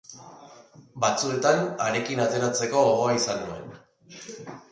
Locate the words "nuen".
3.51-3.79